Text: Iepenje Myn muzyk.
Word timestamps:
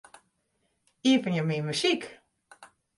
Iepenje 1.11 1.43
Myn 1.47 1.63
muzyk. 1.69 2.03